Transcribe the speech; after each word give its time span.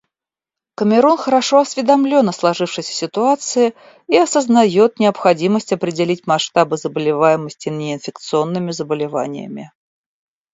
Камерун 0.73 1.15
хорошо 1.19 1.59
осведомлен 1.59 2.27
о 2.27 2.31
сложившейся 2.33 2.91
ситуации 2.91 3.75
и 4.07 4.17
осознает 4.17 4.97
необходимость 4.99 5.73
определить 5.73 6.25
масштабы 6.25 6.77
заболеваемости 6.77 7.69
неинфекционными 7.69 8.71
заболеваниями. 8.71 9.71